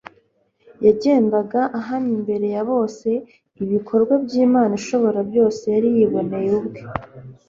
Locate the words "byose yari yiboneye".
5.29-6.49